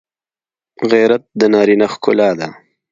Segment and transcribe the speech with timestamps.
[0.91, 2.47] غیرت د نارینه ښکلا ده